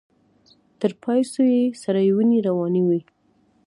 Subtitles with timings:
[0.79, 2.99] تر پايڅو يې سرې وينې روانې وې.